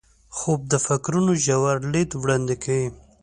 خوب 0.37 0.61
د 0.71 0.73
فکرونو 0.85 1.31
ژور 1.45 1.75
لید 1.93 2.09
وړاندې 2.21 2.55
کوي 2.63 2.87